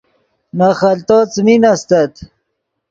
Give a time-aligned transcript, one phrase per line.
[0.57, 2.13] نے خلتو څیمین استت